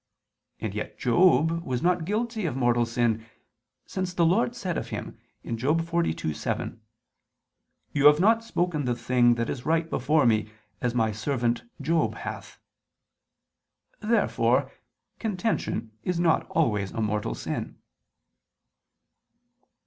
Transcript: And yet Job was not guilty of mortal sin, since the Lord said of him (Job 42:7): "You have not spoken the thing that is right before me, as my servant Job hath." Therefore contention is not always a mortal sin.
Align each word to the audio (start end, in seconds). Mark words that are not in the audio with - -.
And 0.59 0.73
yet 0.73 0.97
Job 0.97 1.61
was 1.63 1.83
not 1.83 2.05
guilty 2.05 2.47
of 2.47 2.55
mortal 2.55 2.87
sin, 2.87 3.23
since 3.85 4.15
the 4.15 4.25
Lord 4.25 4.55
said 4.55 4.75
of 4.75 4.87
him 4.89 5.19
(Job 5.53 5.79
42:7): 5.83 6.79
"You 7.93 8.07
have 8.07 8.19
not 8.19 8.43
spoken 8.43 8.85
the 8.85 8.95
thing 8.95 9.35
that 9.35 9.47
is 9.47 9.63
right 9.63 9.87
before 9.87 10.25
me, 10.25 10.49
as 10.81 10.95
my 10.95 11.11
servant 11.11 11.61
Job 11.79 12.15
hath." 12.15 12.57
Therefore 13.99 14.71
contention 15.19 15.91
is 16.03 16.19
not 16.19 16.47
always 16.49 16.89
a 16.91 17.01
mortal 17.01 17.35
sin. 17.35 17.77